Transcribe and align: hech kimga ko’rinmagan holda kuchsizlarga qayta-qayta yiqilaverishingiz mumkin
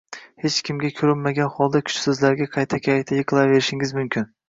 hech 0.45 0.55
kimga 0.69 0.91
ko’rinmagan 1.01 1.53
holda 1.59 1.83
kuchsizlarga 1.91 2.51
qayta-qayta 2.59 3.23
yiqilaverishingiz 3.25 3.99
mumkin 4.03 4.33